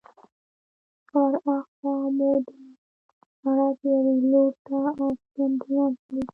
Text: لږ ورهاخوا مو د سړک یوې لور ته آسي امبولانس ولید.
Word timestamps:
لږ 1.13 1.21
ورهاخوا 1.21 1.95
مو 2.17 2.31
د 2.45 2.47
سړک 3.41 3.77
یوې 3.93 4.15
لور 4.31 4.51
ته 4.65 4.75
آسي 5.05 5.39
امبولانس 5.45 5.97
ولید. 6.05 6.29